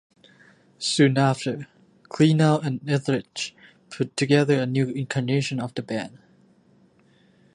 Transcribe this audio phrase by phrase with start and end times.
[0.79, 1.67] Soon after,
[2.09, 3.53] Kleinow and Ethridge
[3.91, 6.17] put together a new incarnation of the band.